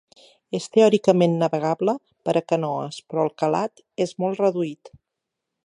[0.59, 1.95] És teòricament navegable
[2.29, 4.93] per a canoes però el calat és molt reduït.